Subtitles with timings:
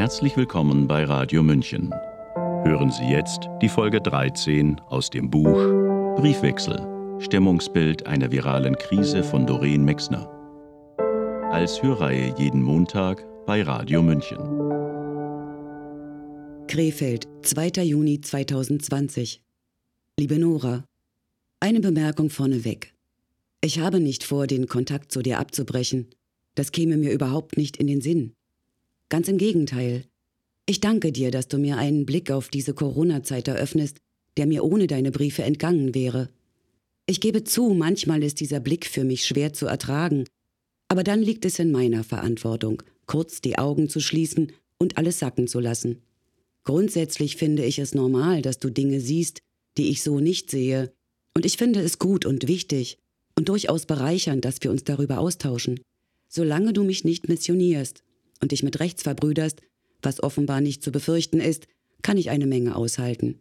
[0.00, 1.92] Herzlich willkommen bei Radio München.
[2.64, 7.18] Hören Sie jetzt die Folge 13 aus dem Buch Briefwechsel.
[7.20, 10.26] Stimmungsbild einer viralen Krise von Doreen Mexner.
[11.52, 14.38] Als Hörreihe jeden Montag bei Radio München.
[16.66, 17.82] Krefeld, 2.
[17.82, 19.42] Juni 2020.
[20.18, 20.82] Liebe Nora,
[21.60, 22.94] eine Bemerkung vorneweg.
[23.60, 26.08] Ich habe nicht vor, den Kontakt zu dir abzubrechen.
[26.54, 28.32] Das käme mir überhaupt nicht in den Sinn.
[29.10, 30.04] Ganz im Gegenteil.
[30.66, 33.98] Ich danke dir, dass du mir einen Blick auf diese Corona-Zeit eröffnest,
[34.36, 36.30] der mir ohne deine Briefe entgangen wäre.
[37.06, 40.26] Ich gebe zu, manchmal ist dieser Blick für mich schwer zu ertragen,
[40.86, 45.48] aber dann liegt es in meiner Verantwortung, kurz die Augen zu schließen und alles sacken
[45.48, 46.02] zu lassen.
[46.62, 49.40] Grundsätzlich finde ich es normal, dass du Dinge siehst,
[49.76, 50.92] die ich so nicht sehe,
[51.34, 52.96] und ich finde es gut und wichtig
[53.36, 55.80] und durchaus bereichernd, dass wir uns darüber austauschen,
[56.28, 58.04] solange du mich nicht missionierst
[58.40, 59.60] und dich mit rechts verbrüderst,
[60.02, 61.66] was offenbar nicht zu befürchten ist,
[62.02, 63.38] kann ich eine Menge aushalten.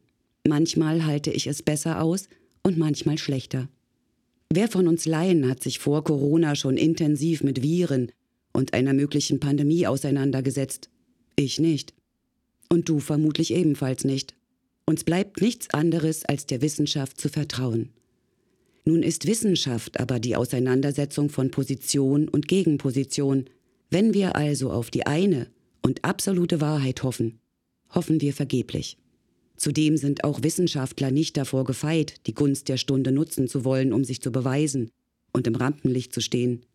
[0.47, 2.27] Manchmal halte ich es besser aus
[2.63, 3.69] und manchmal schlechter.
[4.51, 8.11] Wer von uns Laien hat sich vor Corona schon intensiv mit Viren
[8.51, 10.89] und einer möglichen Pandemie auseinandergesetzt?
[11.35, 11.93] Ich nicht.
[12.67, 14.35] Und du vermutlich ebenfalls nicht.
[14.85, 17.89] Uns bleibt nichts anderes, als der Wissenschaft zu vertrauen.
[18.85, 23.45] Nun ist Wissenschaft aber die Auseinandersetzung von Position und Gegenposition.
[23.89, 25.47] Wenn wir also auf die eine
[25.81, 27.39] und absolute Wahrheit hoffen,
[27.89, 28.97] hoffen wir vergeblich.
[29.57, 34.03] Zudem sind auch Wissenschaftler nicht davor gefeit, die Gunst der Stunde nutzen zu wollen, um
[34.03, 34.91] sich zu beweisen
[35.33, 36.65] und im Rampenlicht zu stehen.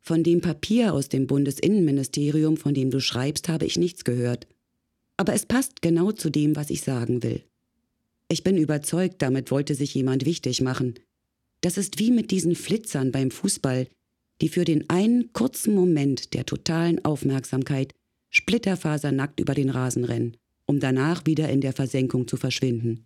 [0.00, 4.46] Von dem Papier aus dem Bundesinnenministerium, von dem du schreibst, habe ich nichts gehört.
[5.16, 7.44] Aber es passt genau zu dem, was ich sagen will.
[8.28, 10.94] Ich bin überzeugt, damit wollte sich jemand wichtig machen.
[11.60, 13.86] Das ist wie mit diesen Flitzern beim Fußball,
[14.40, 17.92] die für den einen kurzen Moment der totalen Aufmerksamkeit
[18.30, 23.04] splitterfasernackt über den Rasen rennen, um danach wieder in der Versenkung zu verschwinden.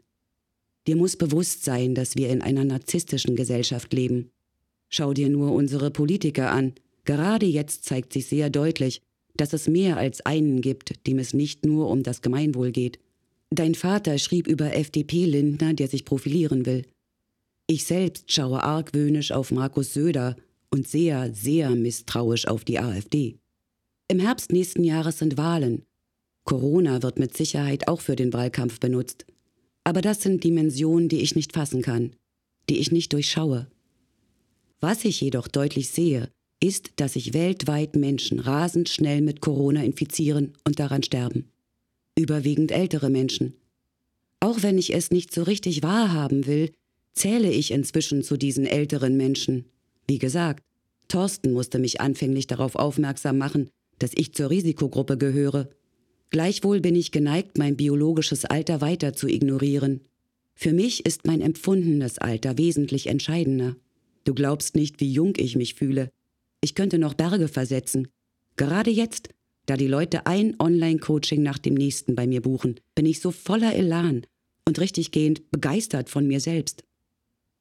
[0.87, 4.31] Dir muss bewusst sein, dass wir in einer narzisstischen Gesellschaft leben.
[4.91, 6.75] Schau dir nur unsere Politiker an.
[7.05, 9.01] Gerade jetzt zeigt sich sehr deutlich,
[9.37, 12.99] dass es mehr als einen gibt, dem es nicht nur um das Gemeinwohl geht.
[13.51, 16.85] Dein Vater schrieb über FDP-Lindner, der sich profilieren will.
[17.67, 20.37] Ich selbst schaue argwöhnisch auf Markus Söder
[20.75, 23.39] und sehr, sehr misstrauisch auf die AfD.
[24.09, 25.85] Im Herbst nächsten Jahres sind Wahlen.
[26.43, 29.25] Corona wird mit Sicherheit auch für den Wahlkampf benutzt.
[29.85, 32.17] Aber das sind Dimensionen, die ich nicht fassen kann,
[32.69, 33.69] die ich nicht durchschaue.
[34.81, 36.29] Was ich jedoch deutlich sehe,
[36.61, 41.53] ist, dass sich weltweit Menschen rasend schnell mit Corona infizieren und daran sterben.
[42.19, 43.55] Überwiegend ältere Menschen.
[44.41, 46.73] Auch wenn ich es nicht so richtig wahrhaben will,
[47.13, 49.67] zähle ich inzwischen zu diesen älteren Menschen.
[50.07, 50.63] Wie gesagt,
[51.09, 55.71] Thorsten musste mich anfänglich darauf aufmerksam machen, dass ich zur Risikogruppe gehöre.
[56.31, 60.01] Gleichwohl bin ich geneigt, mein biologisches Alter weiter zu ignorieren.
[60.55, 63.77] Für mich ist mein empfundenes Alter wesentlich entscheidender.
[64.25, 66.11] Du glaubst nicht, wie jung ich mich fühle.
[66.61, 68.09] Ich könnte noch Berge versetzen.
[68.57, 69.29] Gerade jetzt,
[69.67, 73.75] da die Leute ein Online-Coaching nach dem nächsten bei mir buchen, bin ich so voller
[73.75, 74.27] Elan
[74.67, 76.85] und richtiggehend begeistert von mir selbst.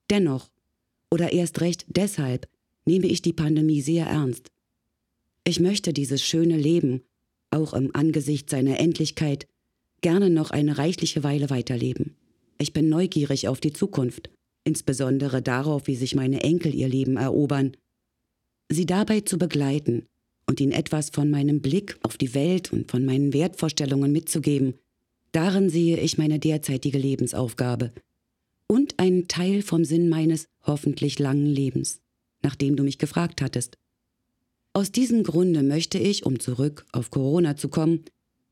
[0.10, 0.50] Dennoch
[1.14, 2.50] oder erst recht deshalb
[2.86, 4.50] nehme ich die Pandemie sehr ernst.
[5.44, 7.04] Ich möchte dieses schöne Leben,
[7.52, 9.48] auch im Angesicht seiner Endlichkeit,
[10.02, 12.16] gerne noch eine reichliche Weile weiterleben.
[12.58, 14.32] Ich bin neugierig auf die Zukunft,
[14.64, 17.78] insbesondere darauf, wie sich meine Enkel ihr Leben erobern.
[18.70, 20.08] Sie dabei zu begleiten
[20.48, 24.74] und ihnen etwas von meinem Blick auf die Welt und von meinen Wertvorstellungen mitzugeben,
[25.32, 27.92] darin sehe ich meine derzeitige Lebensaufgabe,
[28.68, 32.02] und einen Teil vom Sinn meines hoffentlich langen Lebens,
[32.42, 33.78] nachdem du mich gefragt hattest.
[34.74, 38.06] Aus diesem Grunde möchte ich, um zurück auf Corona zu kommen,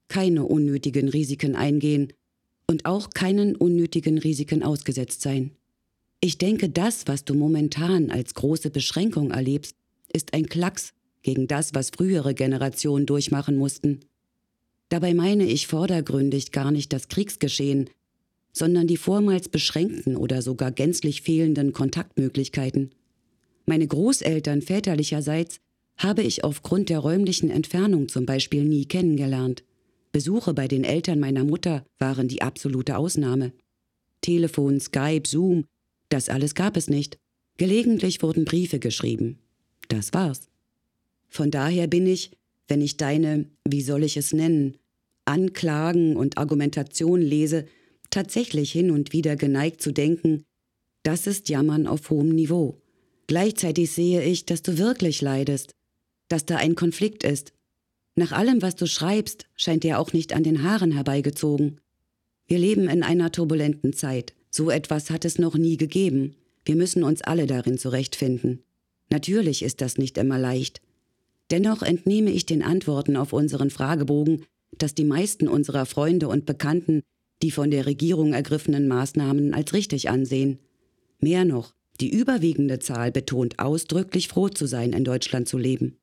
[0.08, 2.14] keine unnötigen Risiken eingehen
[2.68, 5.52] und auch keinen unnötigen Risiken ausgesetzt sein.
[6.20, 9.76] Ich denke, das, was du momentan als große Beschränkung erlebst,
[10.14, 10.94] ist ein Klacks
[11.24, 14.02] gegen das, was frühere Generationen durchmachen mussten.
[14.90, 17.90] Dabei meine ich vordergründig gar nicht das Kriegsgeschehen,
[18.53, 22.92] sondern die vormals beschränkten oder sogar gänzlich fehlenden Kontaktmöglichkeiten.
[23.65, 25.59] Meine Großeltern väterlicherseits
[25.98, 29.63] habe ich aufgrund der räumlichen Entfernung zum Beispiel nie kennengelernt.
[30.12, 33.53] Besuche bei den Eltern meiner Mutter waren die absolute Ausnahme.
[34.21, 35.65] Telefon, Skype, Zoom,
[36.09, 37.18] das alles gab es nicht.
[37.57, 39.39] Gelegentlich wurden Briefe geschrieben.
[39.88, 40.50] Das war's.
[41.30, 42.31] Von daher bin ich,
[42.68, 44.77] wenn ich deine, wie soll ich es nennen,
[45.25, 47.65] Anklagen und Argumentation lese,
[48.12, 50.44] tatsächlich hin und wieder geneigt zu denken,
[51.04, 52.80] das ist Jammern auf hohem Niveau.
[53.28, 55.74] Gleichzeitig sehe ich, dass du wirklich leidest,
[56.28, 57.54] dass da ein Konflikt ist.
[58.16, 61.80] Nach allem, was du schreibst, scheint dir auch nicht an den Haaren herbeigezogen.
[62.48, 64.34] Wir leben in einer turbulenten Zeit.
[64.50, 66.36] So etwas hat es noch nie gegeben.
[66.66, 68.64] Wir müssen uns alle darin zurechtfinden.
[69.10, 70.81] Natürlich ist das nicht immer leicht.
[71.50, 74.46] Dennoch entnehme ich den Antworten auf unseren Fragebogen,
[74.78, 77.02] dass die meisten unserer Freunde und Bekannten
[77.42, 80.60] die von der Regierung ergriffenen Maßnahmen als richtig ansehen.
[81.20, 85.98] Mehr noch, die überwiegende Zahl betont ausdrücklich froh zu sein, in Deutschland zu leben.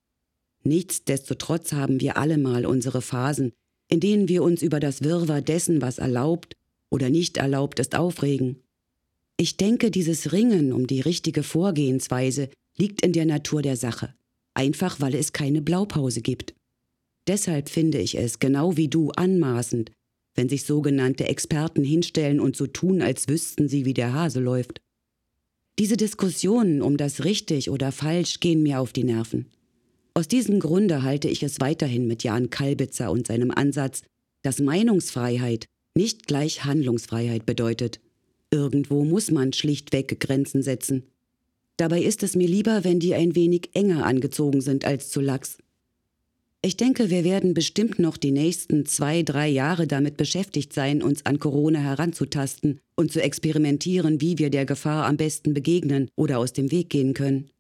[0.64, 3.52] Nichtsdestotrotz haben wir alle mal unsere Phasen,
[3.88, 6.56] in denen wir uns über das Wirrwarr dessen, was erlaubt
[6.90, 8.62] oder nicht erlaubt ist, aufregen.
[9.37, 14.14] Ich denke, dieses Ringen um die richtige Vorgehensweise liegt in der Natur der Sache,
[14.55, 16.55] einfach weil es keine Blaupause gibt.
[17.26, 19.93] Deshalb finde ich es, genau wie du, anmaßend,
[20.38, 24.81] wenn sich sogenannte Experten hinstellen und so tun, als wüssten sie, wie der Hase läuft.
[25.81, 29.46] Diese Diskussionen um das richtig oder falsch gehen mir auf die Nerven.
[30.14, 34.02] Aus diesem Grunde halte ich es weiterhin mit Jan Kalbitzer und seinem Ansatz,
[34.43, 37.99] dass Meinungsfreiheit nicht gleich Handlungsfreiheit bedeutet.
[38.52, 41.02] Irgendwo muss man schlichtweg Grenzen setzen.
[41.76, 45.58] Dabei ist es mir lieber, wenn die ein wenig enger angezogen sind als zu lax.
[46.60, 51.25] Ich denke, wir werden bestimmt noch die nächsten zwei, drei Jahre damit beschäftigt sein, uns
[51.25, 56.52] an Corona heranzutasten und zu experimentieren, wie wir der Gefahr am besten begegnen oder aus
[56.52, 57.50] dem Weg gehen können.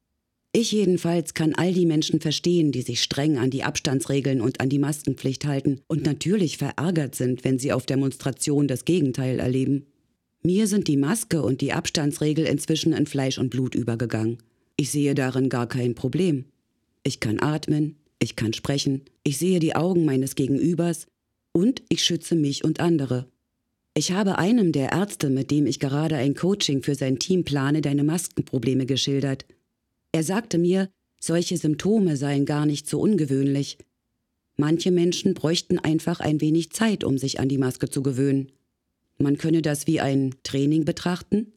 [0.52, 4.68] Ich jedenfalls kann all die Menschen verstehen, die sich streng an die Abstandsregeln und an
[4.68, 9.86] die Maskenpflicht halten und natürlich verärgert sind, wenn sie auf Demonstration das Gegenteil erleben.
[10.42, 14.38] Mir sind die Maske und die Abstandsregel inzwischen in Fleisch und Blut übergegangen.
[14.76, 16.46] Ich sehe darin gar kein Problem.
[17.04, 21.06] Ich kann atmen, ich kann sprechen, ich sehe die Augen meines Gegenübers
[21.52, 23.26] und ich schütze mich und andere.
[23.94, 27.80] Ich habe einem der Ärzte, mit dem ich gerade ein Coaching für sein Team plane,
[27.80, 29.44] deine Maskenprobleme geschildert.
[30.12, 30.88] Er sagte mir,
[31.20, 33.78] solche Symptome seien gar nicht so ungewöhnlich.
[34.56, 38.52] Manche Menschen bräuchten einfach ein wenig Zeit, um sich an die Maske zu gewöhnen.
[39.18, 41.52] Man könne das wie ein Training betrachten.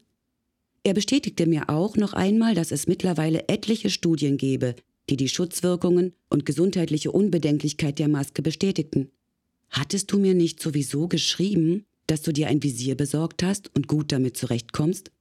[0.83, 4.75] Er bestätigte mir auch noch einmal, dass es mittlerweile etliche Studien gebe,
[5.11, 9.11] die die Schutzwirkungen und gesundheitliche Unbedenklichkeit der Maske bestätigten.
[9.69, 14.13] Hattest du mir nicht sowieso geschrieben, dass du dir ein Visier besorgt hast und gut
[14.13, 15.11] damit zurechtkommst?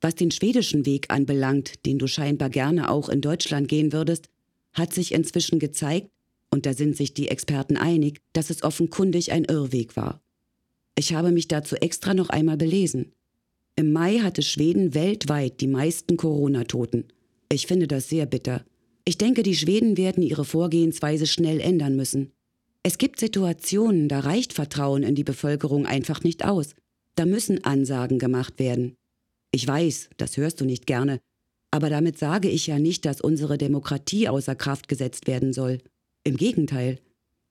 [0.00, 4.28] Was den schwedischen Weg anbelangt, den du scheinbar gerne auch in Deutschland gehen würdest,
[4.72, 6.10] hat sich inzwischen gezeigt,
[6.50, 10.20] und da sind sich die Experten einig, dass es offenkundig ein Irrweg war.
[10.96, 13.12] Ich habe mich dazu extra noch einmal belesen.
[13.76, 17.04] Im Mai hatte Schweden weltweit die meisten Corona-Toten.
[17.52, 18.64] Ich finde das sehr bitter.
[19.10, 22.30] Ich denke, die Schweden werden ihre Vorgehensweise schnell ändern müssen.
[22.84, 26.76] Es gibt Situationen, da reicht Vertrauen in die Bevölkerung einfach nicht aus.
[27.16, 28.94] Da müssen Ansagen gemacht werden.
[29.50, 31.18] Ich weiß, das hörst du nicht gerne,
[31.72, 35.78] aber damit sage ich ja nicht, dass unsere Demokratie außer Kraft gesetzt werden soll.
[36.22, 37.00] Im Gegenteil.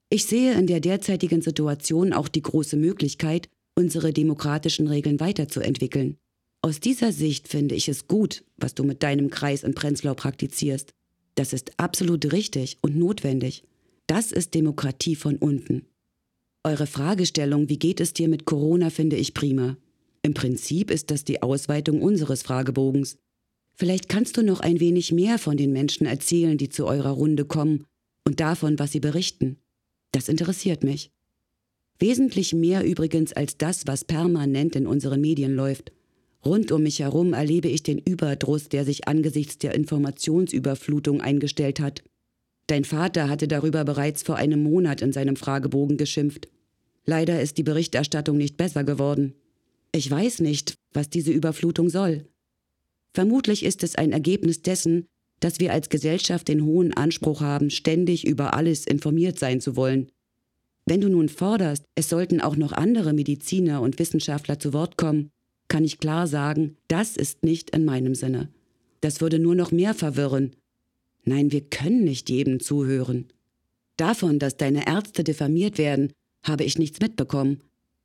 [0.10, 6.16] Ich sehe in der derzeitigen Situation auch die große Möglichkeit, unsere demokratischen Regeln weiterzuentwickeln.
[6.62, 10.94] Aus dieser Sicht finde ich es gut, was du mit deinem Kreis in Prenzlau praktizierst.
[11.40, 13.64] Das ist absolut richtig und notwendig.
[14.08, 15.86] Das ist Demokratie von unten.
[16.66, 19.78] Eure Fragestellung, wie geht es dir mit Corona, finde ich prima.
[20.22, 23.20] Im Prinzip ist das die Ausweitung unseres Fragebogens.
[23.74, 27.46] Vielleicht kannst du noch ein wenig mehr von den Menschen erzählen, die zu eurer Runde
[27.46, 27.86] kommen
[28.26, 29.56] und davon, was sie berichten.
[30.12, 31.10] Das interessiert mich.
[32.00, 35.94] Wesentlich mehr übrigens als das, was permanent in unseren Medien läuft.
[36.46, 42.04] Rund um mich herum erlebe ich den Überdruss, der sich angesichts der Informationsüberflutung eingestellt hat.
[42.68, 46.48] Dein Vater hatte darüber bereits vor einem Monat in seinem Fragebogen geschimpft.
[47.06, 49.34] Leider ist die Berichterstattung nicht besser geworden.
[49.92, 52.26] Ich weiß nicht, was diese Überflutung soll.
[53.14, 55.08] Vermutlich ist es ein Ergebnis dessen,
[55.40, 60.12] dass wir als Gesellschaft den hohen Anspruch haben, ständig über alles informiert sein zu wollen.
[60.86, 65.32] Wenn du nun forderst, es sollten auch noch andere Mediziner und Wissenschaftler zu Wort kommen,
[65.70, 68.50] kann ich klar sagen, das ist nicht in meinem Sinne.
[69.02, 70.52] Das würde nur noch mehr verwirren.
[71.24, 73.28] Nein, wir können nicht jedem zuhören.
[73.96, 76.12] Davon, dass deine Ärzte diffamiert werden,
[76.44, 77.60] habe ich nichts mitbekommen.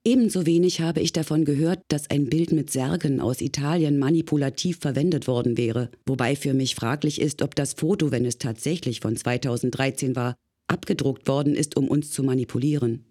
[0.04, 5.26] Ebenso wenig habe ich davon gehört, dass ein Bild mit Särgen aus Italien manipulativ verwendet
[5.26, 10.14] worden wäre, wobei für mich fraglich ist, ob das Foto, wenn es tatsächlich von 2013
[10.14, 10.34] war,
[10.66, 13.06] abgedruckt worden ist, um uns zu manipulieren.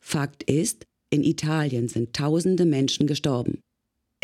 [0.00, 3.60] Fakt ist, in Italien sind tausende Menschen gestorben.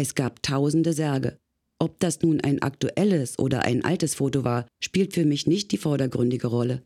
[0.02, 1.38] Es gab tausende Särge.
[1.78, 5.76] Ob das nun ein aktuelles oder ein altes Foto war, spielt für mich nicht die
[5.76, 6.82] vordergründige Rolle.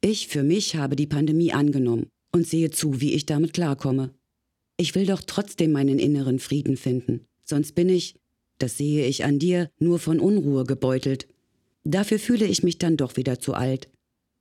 [0.00, 4.14] Ich für mich habe die Pandemie angenommen und sehe zu, wie ich damit klarkomme.
[4.78, 8.14] Ich will doch trotzdem meinen inneren Frieden finden, sonst bin ich,
[8.58, 11.28] das sehe ich an dir, nur von Unruhe gebeutelt.
[11.84, 13.90] Dafür fühle ich mich dann doch wieder zu alt.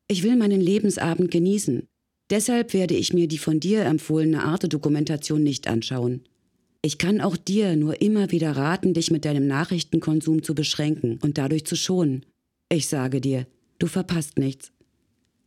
[0.08, 1.86] Ich will meinen Lebensabend genießen.
[2.30, 6.24] Deshalb werde ich mir die von dir empfohlene Arte-Dokumentation nicht anschauen.
[6.86, 11.40] Ich kann auch dir nur immer wieder raten, dich mit deinem Nachrichtenkonsum zu beschränken und
[11.40, 12.28] dadurch zu schonen.
[12.70, 13.48] Ich sage dir,
[13.80, 14.72] du verpasst nichts.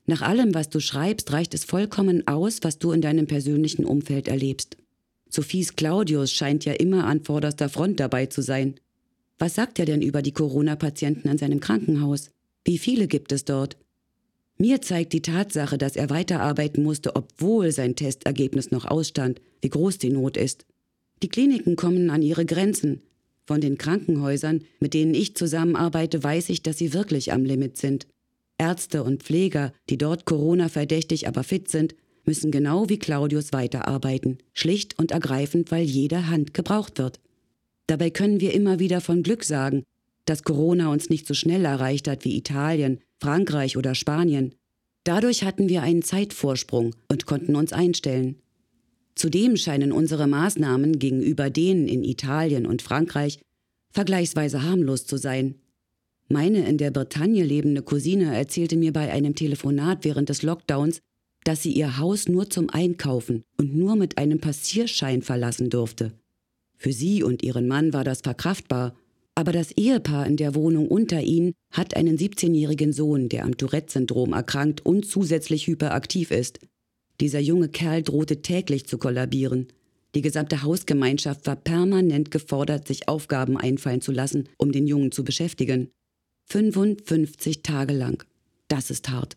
[0.06, 4.26] Nach allem, was du schreibst, reicht es vollkommen aus, was du in deinem persönlichen Umfeld
[4.26, 4.78] erlebst.
[5.30, 8.74] Sophies Claudius scheint ja immer an vorderster Front dabei zu sein.
[9.38, 12.32] Was sagt er denn über die Corona-Patienten an seinem Krankenhaus?
[12.64, 13.76] Wie viele gibt es dort?
[14.56, 19.98] Mir zeigt die Tatsache, dass er weiterarbeiten musste, obwohl sein Testergebnis noch ausstand, wie groß
[19.98, 20.66] die Not ist.
[21.22, 23.02] Die Kliniken kommen an ihre Grenzen.
[23.46, 28.06] Von den Krankenhäusern, mit denen ich zusammenarbeite, weiß ich, dass sie wirklich am Limit sind.
[28.58, 31.94] Ärzte und Pfleger, die dort Corona verdächtig, aber fit sind,
[32.24, 37.20] müssen genau wie Claudius weiterarbeiten, schlicht und ergreifend, weil jede Hand gebraucht wird.
[37.86, 39.84] Dabei können wir immer wieder von Glück sagen,
[40.26, 44.54] dass Corona uns nicht so schnell erreicht hat wie Italien, Frankreich oder Spanien.
[45.04, 48.36] Dadurch hatten wir einen Zeitvorsprung und konnten uns einstellen.
[49.18, 53.40] Zudem scheinen unsere Maßnahmen gegenüber denen in Italien und Frankreich
[53.90, 55.56] vergleichsweise harmlos zu sein.
[56.28, 61.00] Meine in der Bretagne lebende Cousine erzählte mir bei einem Telefonat während des Lockdowns,
[61.42, 66.12] dass sie ihr Haus nur zum Einkaufen und nur mit einem Passierschein verlassen durfte.
[66.76, 68.94] Für sie und ihren Mann war das verkraftbar,
[69.34, 74.32] aber das Ehepaar in der Wohnung unter ihnen hat einen 17-jährigen Sohn, der am Tourette-Syndrom
[74.32, 76.60] erkrankt und zusätzlich hyperaktiv ist.
[77.20, 79.68] Dieser junge Kerl drohte täglich zu kollabieren.
[80.14, 85.24] Die gesamte Hausgemeinschaft war permanent gefordert, sich Aufgaben einfallen zu lassen, um den Jungen zu
[85.24, 85.90] beschäftigen.
[86.46, 88.24] 55 Tage lang.
[88.68, 89.36] Das ist hart.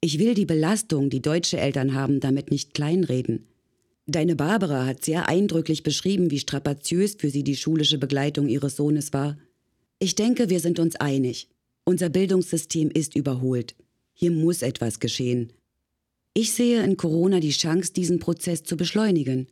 [0.00, 3.46] Ich will die Belastung, die deutsche Eltern haben, damit nicht kleinreden.
[4.06, 9.14] Deine Barbara hat sehr eindrücklich beschrieben, wie strapaziös für sie die schulische Begleitung ihres Sohnes
[9.14, 9.38] war.
[9.98, 11.48] Ich denke, wir sind uns einig.
[11.84, 13.74] Unser Bildungssystem ist überholt.
[14.12, 15.54] Hier muss etwas geschehen.
[16.34, 19.46] Ich sehe in Corona die Chance, diesen Prozess zu beschleunigen.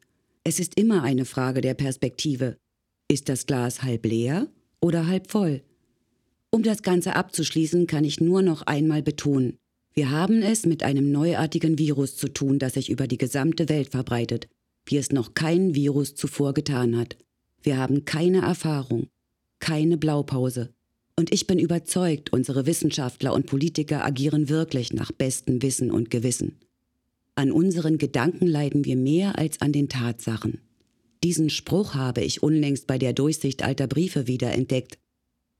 [0.45, 2.57] Es ist immer eine Frage der Perspektive.
[3.09, 4.49] Ist das Glas halb leer
[4.81, 5.63] oder halb voll?
[6.51, 9.59] Um das Ganze abzuschließen, kann ich nur noch einmal betonen,
[9.95, 13.91] wir haben es mit einem neuartigen Virus zu tun, das sich über die gesamte Welt
[13.91, 14.49] verbreitet,
[14.87, 17.19] wie es noch kein Virus zuvor getan hat.
[17.63, 19.09] Wir haben keine Erfahrung,
[19.59, 20.71] keine Blaupause.
[21.15, 26.59] Und ich bin überzeugt, unsere Wissenschaftler und Politiker agieren wirklich nach bestem Wissen und Gewissen.
[27.35, 30.61] An unseren Gedanken leiden wir mehr als an den Tatsachen.
[31.25, 34.99] Diesen Spruch habe ich unlängst bei der Durchsicht alter Briefe wiederentdeckt.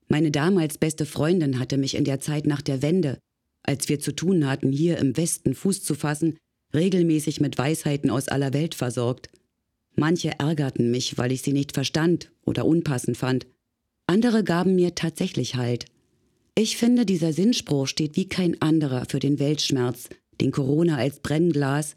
[0.09, 3.19] Meine damals beste Freundin hatte mich in der Zeit nach der Wende,
[3.63, 6.37] als wir zu tun hatten, hier im Westen Fuß zu fassen,
[6.75, 9.31] regelmäßig mit Weisheiten aus aller Welt versorgt.
[9.95, 13.47] Manche ärgerten mich, weil ich sie nicht verstand oder unpassend fand.
[14.07, 15.87] Andere gaben mir tatsächlich Halt.
[16.55, 20.11] Ich finde, dieser Sinnspruch steht wie kein anderer für den Weltschmerz,
[20.43, 21.95] den Corona als Brennglas,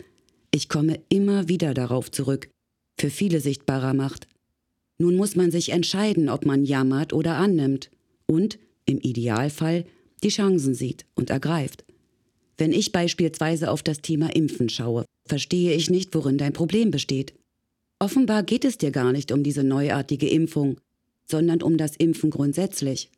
[0.51, 2.47] ich komme immer wieder darauf zurück,
[2.97, 4.27] für viele sichtbarer macht.
[4.99, 7.89] Nun muss man sich entscheiden, ob man jammert oder annimmt
[8.27, 9.85] und, im Idealfall,
[10.23, 11.83] die Chancen sieht und ergreift.
[12.57, 17.33] Wenn ich beispielsweise auf das Thema Impfen schaue, verstehe ich nicht, worin dein Problem besteht.
[17.99, 20.79] Offenbar geht es dir gar nicht um diese neuartige Impfung,
[21.29, 23.09] sondern um das Impfen grundsätzlich.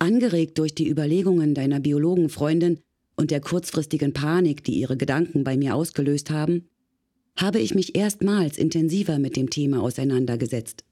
[0.00, 2.80] Angeregt durch die Überlegungen deiner Biologenfreundin
[3.16, 6.68] und der kurzfristigen Panik, die ihre Gedanken bei mir ausgelöst haben,
[7.36, 10.84] habe ich mich erstmals intensiver mit dem Thema auseinandergesetzt.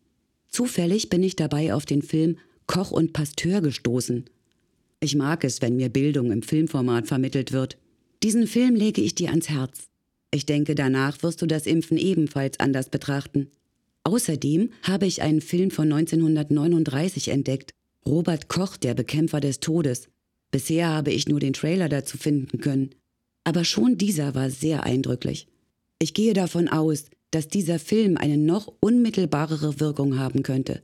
[0.49, 4.25] Zufällig bin ich dabei auf den Film Koch und Pasteur gestoßen.
[5.01, 7.79] Ich mag es, wenn mir Bildung im Filmformat vermittelt wird.
[8.23, 9.89] Diesen Film lege ich dir ans Herz.
[10.31, 13.51] Ich denke, danach wirst du das Impfen ebenfalls anders betrachten.
[14.05, 17.73] Außerdem habe ich einen Film von 1939 entdeckt.
[18.07, 20.09] Robert Koch, der Bekämpfer des Todes.
[20.53, 22.91] Bisher habe ich nur den Trailer dazu finden können.
[23.43, 25.49] Aber schon dieser war sehr eindrücklich.
[25.99, 30.83] Ich gehe davon aus, dass dieser Film eine noch unmittelbarere Wirkung haben könnte.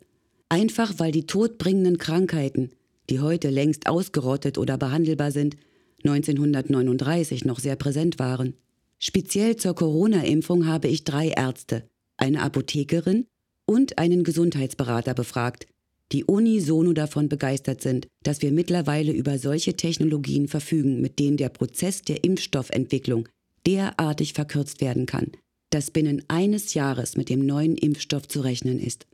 [0.48, 2.70] Einfach weil die todbringenden Krankheiten,
[3.10, 5.56] die heute längst ausgerottet oder behandelbar sind,
[6.04, 8.54] 1939 noch sehr präsent waren.
[8.98, 11.84] Speziell zur Corona-Impfung habe ich drei Ärzte,
[12.16, 13.26] eine Apothekerin
[13.66, 15.66] und einen Gesundheitsberater befragt,
[16.12, 21.50] die unisono davon begeistert sind, dass wir mittlerweile über solche Technologien verfügen, mit denen der
[21.50, 23.28] Prozess der Impfstoffentwicklung
[23.66, 25.32] derartig verkürzt werden kann,
[25.70, 29.06] dass binnen eines Jahres mit dem neuen Impfstoff zu rechnen ist.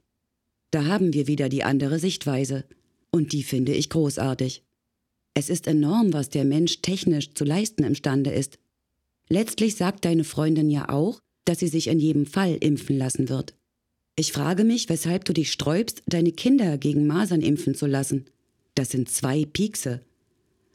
[0.71, 2.65] Da haben wir wieder die andere Sichtweise,
[3.11, 4.63] und die finde ich großartig.
[5.35, 8.59] Es ist enorm, was der Mensch technisch zu leisten imstande ist.
[9.29, 13.55] Letztlich sagt deine Freundin ja auch, dass sie sich in jedem Fall impfen lassen wird.
[14.17, 18.27] Ich frage mich, weshalb du dich sträubst, deine Kinder gegen Masern impfen zu lassen.
[18.77, 20.03] Das sind zwei Piekse.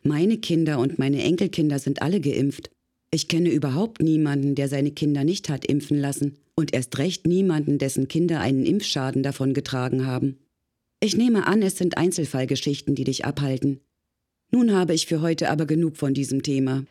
[0.03, 2.69] Meine Kinder und meine Enkelkinder sind alle geimpft.
[3.12, 7.77] Ich kenne überhaupt niemanden, der seine Kinder nicht hat impfen lassen und erst recht niemanden,
[7.77, 10.38] dessen Kinder einen Impfschaden davon getragen haben.
[11.00, 13.79] Ich nehme an, es sind Einzelfallgeschichten, die dich abhalten.
[14.51, 16.84] Nun habe ich für heute aber genug von diesem Thema.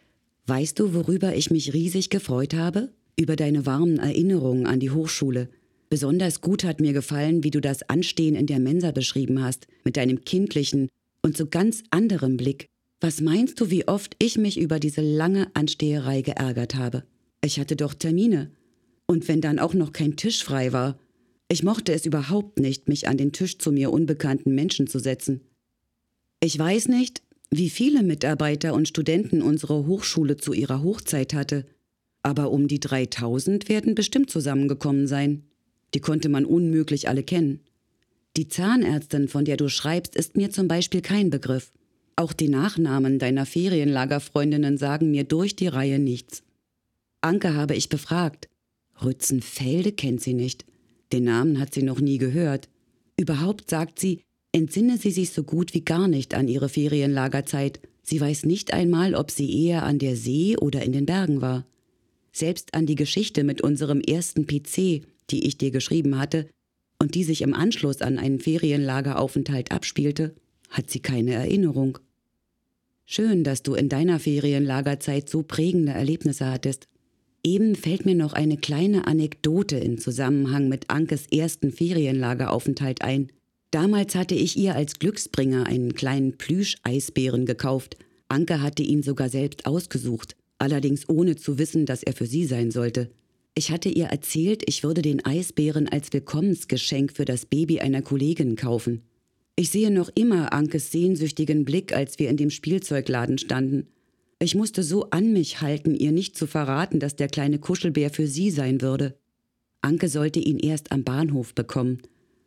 [0.46, 2.88] Weißt du, worüber ich mich riesig gefreut habe?
[3.18, 5.50] Über deine warmen Erinnerungen an die Hochschule.
[5.90, 9.96] Besonders gut hat mir gefallen, wie du das Anstehen in der Mensa beschrieben hast, mit
[9.96, 10.88] deinem kindlichen
[11.22, 12.66] und so ganz anderem Blick.
[13.00, 17.04] Was meinst du, wie oft ich mich über diese lange Ansteherei geärgert habe?
[17.42, 18.50] Ich hatte doch Termine.
[19.06, 20.98] Und wenn dann auch noch kein Tisch frei war.
[21.48, 25.40] Ich mochte es überhaupt nicht, mich an den Tisch zu mir unbekannten Menschen zu setzen.
[26.40, 31.64] Ich weiß nicht, wie viele Mitarbeiter und Studenten unsere Hochschule zu ihrer Hochzeit hatte,
[32.22, 35.47] aber um die 3000 werden bestimmt zusammengekommen sein.
[35.94, 37.60] Die konnte man unmöglich alle kennen.
[38.36, 41.72] Die Zahnärztin, von der du schreibst, ist mir zum Beispiel kein Begriff.
[42.16, 46.42] Auch die Nachnamen deiner Ferienlagerfreundinnen sagen mir durch die Reihe nichts.
[47.20, 48.48] Anke habe ich befragt.
[49.02, 50.64] Rützenfelde kennt sie nicht.
[51.12, 52.68] Den Namen hat sie noch nie gehört.
[53.16, 54.20] Überhaupt sagt sie,
[54.52, 57.80] entsinne sie sich so gut wie gar nicht an ihre Ferienlagerzeit.
[58.02, 61.66] Sie weiß nicht einmal, ob sie eher an der See oder in den Bergen war.
[62.32, 66.48] Selbst an die Geschichte mit unserem ersten PC, die ich dir geschrieben hatte
[66.98, 70.34] und die sich im Anschluss an einen Ferienlageraufenthalt abspielte,
[70.70, 71.98] hat sie keine Erinnerung.
[73.06, 76.88] Schön, dass du in deiner Ferienlagerzeit so prägende Erlebnisse hattest.
[77.42, 83.30] Eben fällt mir noch eine kleine Anekdote in Zusammenhang mit Ankes ersten Ferienlageraufenthalt ein.
[83.70, 87.96] Damals hatte ich ihr als Glücksbringer einen kleinen Plüsch-Eisbären gekauft.
[88.28, 92.70] Anke hatte ihn sogar selbst ausgesucht, allerdings ohne zu wissen, dass er für sie sein
[92.70, 93.10] sollte.
[93.58, 98.54] Ich hatte ihr erzählt, ich würde den Eisbären als Willkommensgeschenk für das Baby einer Kollegin
[98.54, 99.02] kaufen.
[99.56, 103.88] Ich sehe noch immer Ankes sehnsüchtigen Blick, als wir in dem Spielzeugladen standen.
[104.38, 108.28] Ich musste so an mich halten, ihr nicht zu verraten, dass der kleine Kuschelbär für
[108.28, 109.18] sie sein würde.
[109.82, 112.02] Anke sollte ihn erst am Bahnhof bekommen.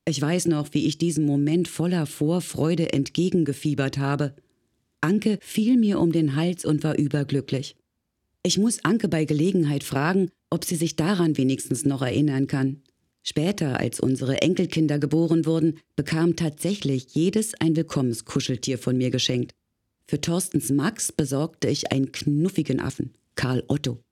[0.05, 4.33] Ich weiß noch, wie ich diesem Moment voller Vorfreude entgegengefiebert habe.
[5.01, 7.75] Anke fiel mir um den Hals und war überglücklich.
[8.43, 12.83] Ich muss Anke bei Gelegenheit fragen, ob sie sich daran wenigstens noch erinnern kann.
[13.23, 19.53] Später, als unsere Enkelkinder geboren wurden, bekam tatsächlich jedes ein Willkommenskuscheltier von mir geschenkt.
[20.07, 24.03] Für Thorstens Max besorgte ich einen knuffigen Affen, Karl Otto.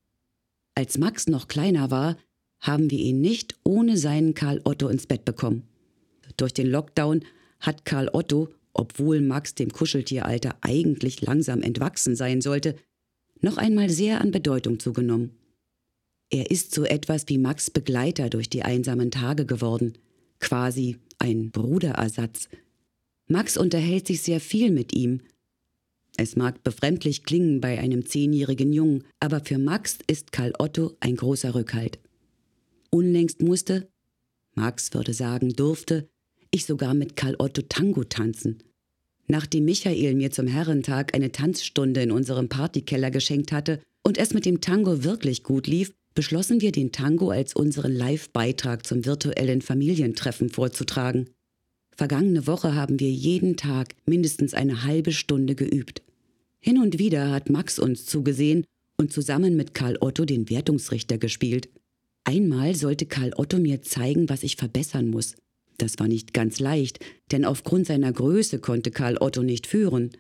[0.76, 2.18] Als Max noch kleiner war,
[2.60, 5.68] haben wir ihn nicht ohne seinen Karl Otto ins Bett bekommen.
[6.38, 7.26] Durch den Lockdown
[7.60, 12.76] hat Karl Otto, obwohl Max dem Kuscheltieralter eigentlich langsam entwachsen sein sollte,
[13.42, 15.32] noch einmal sehr an Bedeutung zugenommen.
[16.30, 19.94] Er ist so etwas wie Max Begleiter durch die einsamen Tage geworden,
[20.40, 22.50] quasi ein Bruderersatz.
[23.28, 25.22] Max unterhält sich sehr viel mit ihm.
[26.18, 31.16] Es mag befremdlich klingen bei einem zehnjährigen Jungen, aber für Max ist Karl Otto ein
[31.16, 32.00] großer Rückhalt.
[32.92, 33.90] Unlängst musste,
[34.56, 36.10] Max würde sagen durfte,
[36.52, 38.64] ich sogar mit Karl Otto Tango tanzen.
[39.28, 44.46] Nachdem Michael mir zum Herrentag eine Tanzstunde in unserem Partykeller geschenkt hatte und es mit
[44.46, 50.50] dem Tango wirklich gut lief, beschlossen wir den Tango als unseren Live-Beitrag zum virtuellen Familientreffen
[50.50, 51.30] vorzutragen.
[51.96, 56.02] Vergangene Woche haben wir jeden Tag mindestens eine halbe Stunde geübt.
[56.60, 58.66] Hin und wieder hat Max uns zugesehen
[58.98, 61.70] und zusammen mit Karl Otto den Wertungsrichter gespielt.
[62.26, 65.36] Einmal sollte Karl Otto mir zeigen, was ich verbessern muss.
[65.78, 67.00] Das war nicht ganz leicht,
[67.32, 70.12] denn aufgrund seiner Größe konnte Karl Otto nicht führen.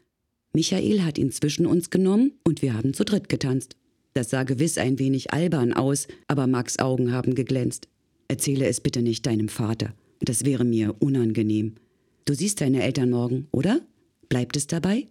[0.53, 3.75] Michael hat ihn zwischen uns genommen und wir haben zu dritt getanzt.
[4.13, 7.87] Das sah gewiss ein wenig albern aus, aber Max Augen haben geglänzt.
[8.27, 9.93] Erzähle es bitte nicht deinem Vater.
[10.19, 11.75] Das wäre mir unangenehm.
[12.25, 13.81] Du siehst deine Eltern morgen, oder?
[14.27, 15.07] Bleibt es dabei?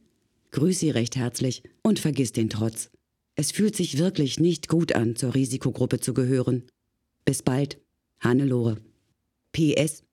[0.50, 2.90] Grüß sie recht herzlich und vergiss den Trotz.
[3.34, 6.64] Es fühlt sich wirklich nicht gut an, zur Risikogruppe zu gehören.
[7.24, 7.78] Bis bald,
[8.20, 8.78] Hannelore.
[9.52, 10.04] PS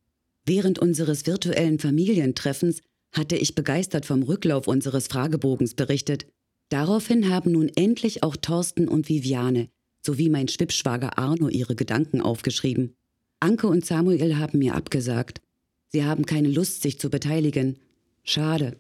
[0.46, 6.28] Während unseres virtuellen Familientreffens hatte ich begeistert vom Rücklauf unseres Fragebogens berichtet.
[6.70, 9.70] Daraufhin haben nun endlich auch Thorsten und Viviane
[10.02, 12.96] sowie mein Schwippschwager Arno ihre Gedanken aufgeschrieben.
[13.40, 15.42] Anke und Samuel haben mir abgesagt.
[15.90, 17.80] Sie haben keine Lust, sich zu beteiligen.
[18.24, 18.80] Schade.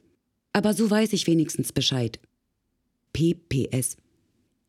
[0.54, 2.19] Aber so weiß ich wenigstens Bescheid.
[3.13, 3.98] PPS.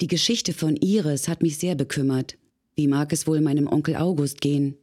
[0.01, 2.37] Die Geschichte von Iris hat mich sehr bekümmert.
[2.75, 4.77] Wie mag es wohl meinem Onkel August gehen?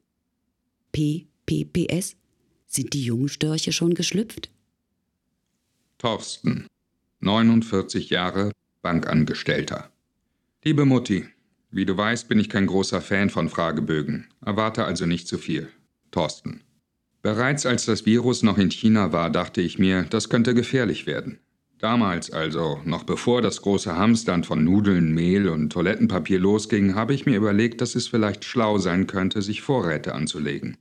[0.92, 1.28] P.
[1.46, 2.16] PPS?
[2.66, 4.50] Sind die jungen Störche schon geschlüpft?
[6.00, 6.68] Thorsten,
[7.24, 9.90] 49 Jahre, Bankangestellter.
[10.62, 11.26] Liebe Mutti,
[11.72, 14.28] wie du weißt, bin ich kein großer Fan von Fragebögen.
[14.46, 15.70] Erwarte also nicht zu viel.
[16.12, 16.62] Thorsten.
[17.22, 21.40] Bereits als das Virus noch in China war, dachte ich mir, das könnte gefährlich werden.
[21.80, 27.26] Damals also, noch bevor das große Hamstern von Nudeln, Mehl und Toilettenpapier losging, habe ich
[27.26, 30.76] mir überlegt, dass es vielleicht schlau sein könnte, sich Vorräte anzulegen.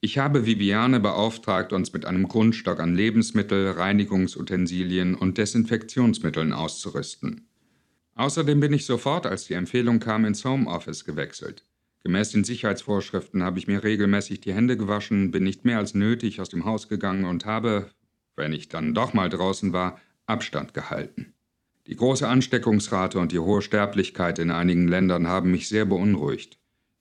[0.00, 7.48] Ich habe Viviane beauftragt, uns mit einem Grundstock an Lebensmittel, Reinigungsutensilien und Desinfektionsmitteln auszurüsten.
[8.14, 11.64] Außerdem bin ich sofort, als die Empfehlung kam, ins Homeoffice gewechselt.
[12.04, 16.40] Gemäß den Sicherheitsvorschriften habe ich mir regelmäßig die Hände gewaschen, bin nicht mehr als nötig
[16.40, 17.90] aus dem Haus gegangen und habe,
[18.36, 21.34] wenn ich dann doch mal draußen war, Abstand gehalten.
[21.88, 26.58] Die große Ansteckungsrate und die hohe Sterblichkeit in einigen Ländern haben mich sehr beunruhigt.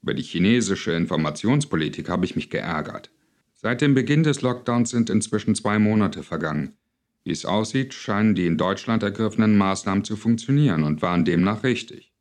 [0.08, 3.12] Über die chinesische Informationspolitik habe ich mich geärgert.
[3.54, 6.78] Seit dem Beginn des Lockdowns sind inzwischen zwei Monate vergangen.
[7.26, 12.14] Wie es aussieht, scheinen die in Deutschland ergriffenen Maßnahmen zu funktionieren und waren demnach richtig.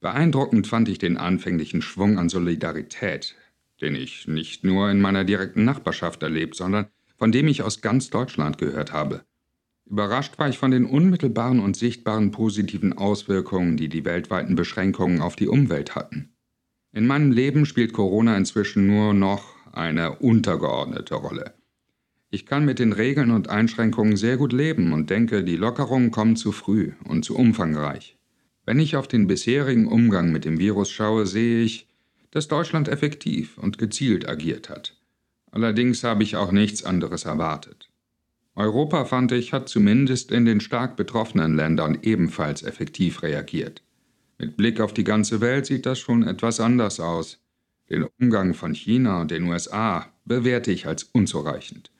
[0.00, 3.34] Beeindruckend fand ich den anfänglichen Schwung an Solidarität,
[3.80, 8.10] den ich nicht nur in meiner direkten Nachbarschaft erlebt, sondern von dem ich aus ganz
[8.10, 9.24] Deutschland gehört habe.
[9.86, 15.34] Überrascht war ich von den unmittelbaren und sichtbaren positiven Auswirkungen, die die weltweiten Beschränkungen auf
[15.34, 16.33] die Umwelt hatten.
[16.94, 21.54] In meinem Leben spielt Corona inzwischen nur noch eine untergeordnete Rolle.
[22.30, 26.36] Ich kann mit den Regeln und Einschränkungen sehr gut leben und denke, die Lockerungen kommen
[26.36, 28.16] zu früh und zu umfangreich.
[28.64, 31.88] Wenn ich auf den bisherigen Umgang mit dem Virus schaue, sehe ich,
[32.30, 34.96] dass Deutschland effektiv und gezielt agiert hat.
[35.50, 37.90] Allerdings habe ich auch nichts anderes erwartet.
[38.54, 43.82] Europa, fand ich, hat zumindest in den stark betroffenen Ländern ebenfalls effektiv reagiert.
[44.38, 47.40] Mit Blick auf die ganze Welt sieht das schon etwas anders aus.
[47.90, 51.90] Den Umgang von China und den USA bewerte ich als unzureichend.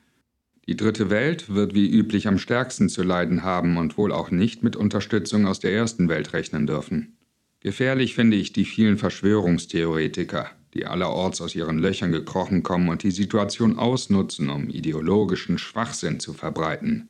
[0.67, 4.63] Die dritte Welt wird wie üblich am stärksten zu leiden haben und wohl auch nicht
[4.63, 7.17] mit Unterstützung aus der ersten Welt rechnen dürfen.
[7.59, 13.11] Gefährlich finde ich die vielen Verschwörungstheoretiker, die allerorts aus ihren Löchern gekrochen kommen und die
[13.11, 17.09] Situation ausnutzen, um ideologischen Schwachsinn zu verbreiten.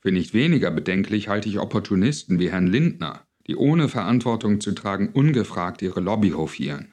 [0.00, 5.08] Für nicht weniger bedenklich halte ich Opportunisten wie Herrn Lindner, die ohne Verantwortung zu tragen
[5.08, 6.92] ungefragt ihre Lobby hofieren.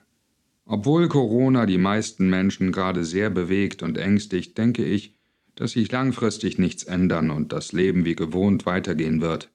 [0.65, 5.13] Obwohl Corona die meisten Menschen gerade sehr bewegt und ängstigt, denke ich,
[5.53, 9.51] dass sich langfristig nichts ändern und das Leben wie gewohnt weitergehen wird.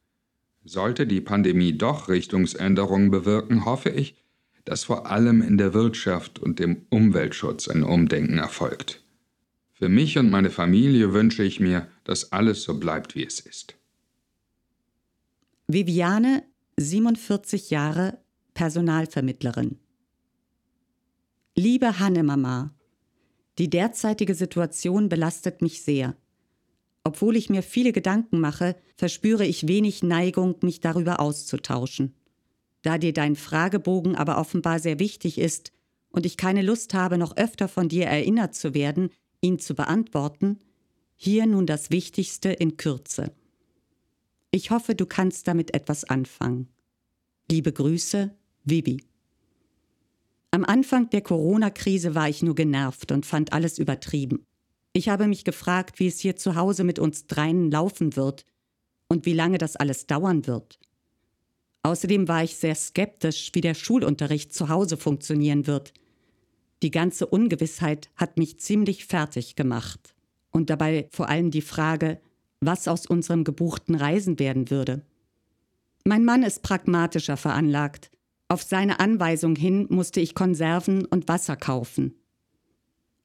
[0.64, 4.14] Sollte die Pandemie doch Richtungsänderungen bewirken, hoffe ich,
[4.64, 9.02] dass vor allem in der Wirtschaft und dem Umweltschutz ein Umdenken erfolgt.
[9.72, 13.74] Für mich und meine Familie wünsche ich mir, dass alles so bleibt, wie es ist.
[15.66, 16.44] Viviane,
[16.78, 18.18] 47 Jahre,
[18.54, 19.78] Personalvermittlerin.
[21.54, 22.74] Liebe Hannemama,
[23.58, 26.16] die derzeitige Situation belastet mich sehr.
[27.04, 32.14] Obwohl ich mir viele Gedanken mache, verspüre ich wenig Neigung, mich darüber auszutauschen.
[32.80, 35.72] Da dir dein Fragebogen aber offenbar sehr wichtig ist
[36.08, 39.10] und ich keine Lust habe, noch öfter von dir erinnert zu werden,
[39.42, 40.58] ihn zu beantworten,
[41.16, 43.34] hier nun das Wichtigste in Kürze.
[44.54, 46.68] Ich hoffe, du kannst damit etwas anfangen.
[47.50, 49.02] Liebe Grüße, Vivi.
[50.50, 54.44] Am Anfang der Corona-Krise war ich nur genervt und fand alles übertrieben.
[54.92, 58.44] Ich habe mich gefragt, wie es hier zu Hause mit uns dreien laufen wird
[59.08, 60.78] und wie lange das alles dauern wird.
[61.82, 65.94] Außerdem war ich sehr skeptisch, wie der Schulunterricht zu Hause funktionieren wird.
[66.82, 70.14] Die ganze Ungewissheit hat mich ziemlich fertig gemacht.
[70.50, 72.20] Und dabei vor allem die Frage,
[72.64, 75.02] was aus unserem gebuchten Reisen werden würde.
[76.04, 78.10] Mein Mann ist pragmatischer veranlagt.
[78.48, 82.14] Auf seine Anweisung hin musste ich Konserven und Wasser kaufen.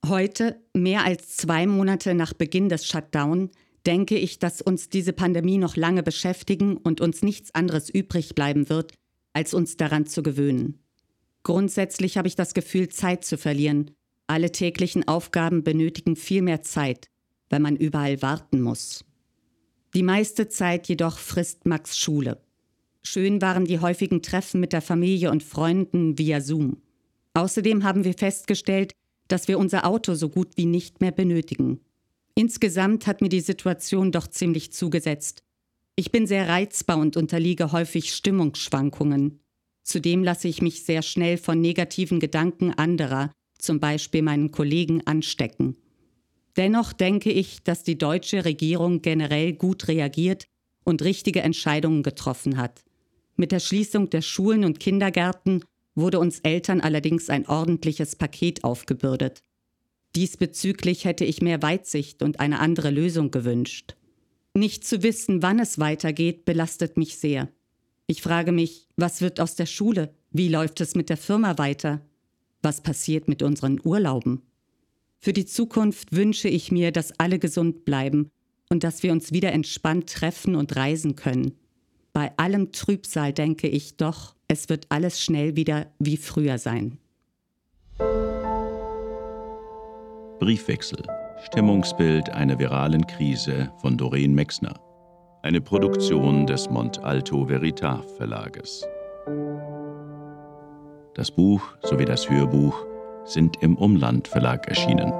[0.06, 3.50] Heute, mehr als zwei Monate nach Beginn des Shutdown,
[3.86, 8.70] denke ich, dass uns diese Pandemie noch lange beschäftigen und uns nichts anderes übrig bleiben
[8.70, 8.94] wird,
[9.34, 10.80] als uns daran zu gewöhnen.
[11.44, 13.92] Grundsätzlich habe ich das Gefühl, Zeit zu verlieren.
[14.28, 17.08] Alle täglichen Aufgaben benötigen viel mehr Zeit,
[17.50, 19.06] weil man überall warten muss.
[19.98, 22.40] Die meiste Zeit jedoch frisst Max Schule.
[23.02, 26.84] Schön waren die häufigen Treffen mit der Familie und Freunden via Zoom.
[27.34, 28.92] Außerdem haben wir festgestellt,
[29.28, 31.80] dass wir unser Auto so gut wie nicht mehr benötigen.
[32.36, 35.42] Insgesamt hat mir die Situation doch ziemlich zugesetzt.
[35.96, 39.40] Ich bin sehr reizbar und unterliege häufig Stimmungsschwankungen.
[39.82, 45.76] Zudem lasse ich mich sehr schnell von negativen Gedanken anderer, zum Beispiel meinen Kollegen, anstecken.
[46.58, 50.48] Dennoch denke ich, dass die deutsche Regierung generell gut reagiert
[50.84, 52.84] und richtige Entscheidungen getroffen hat.
[53.36, 59.44] Mit der Schließung der Schulen und Kindergärten wurde uns Eltern allerdings ein ordentliches Paket aufgebürdet.
[60.16, 63.96] Diesbezüglich hätte ich mehr Weitsicht und eine andere Lösung gewünscht.
[64.56, 67.50] Nicht zu wissen, wann es weitergeht, belastet mich sehr.
[68.08, 70.16] Ich frage mich, was wird aus der Schule?
[70.32, 72.02] Wie läuft es mit der Firma weiter?
[72.64, 74.47] Was passiert mit unseren Urlauben?
[75.20, 78.30] Für die Zukunft wünsche ich mir, dass alle gesund bleiben
[78.70, 81.54] und dass wir uns wieder entspannt treffen und reisen können.
[82.14, 86.98] Bei allem Trübsal denke ich doch, es wird alles schnell wieder wie früher sein.
[90.40, 91.04] Briefwechsel.
[91.46, 94.80] Stimmungsbild einer viralen Krise von Doreen Mexner.
[95.44, 98.86] Eine Produktion des Mont Alto Verlages.
[101.14, 102.86] Das Buch sowie das Hörbuch
[103.28, 105.14] sind im Umland Verlag erschienen.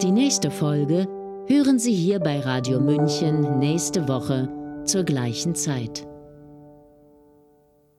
[0.00, 1.06] Die nächste Folge
[1.46, 4.48] hören Sie hier bei Radio München nächste Woche
[4.84, 6.06] zur gleichen Zeit.